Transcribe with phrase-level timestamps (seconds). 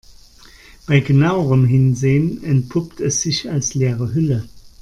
[0.87, 4.49] Bei genauerem Hinsehen entpuppt es sich als leere Hülle.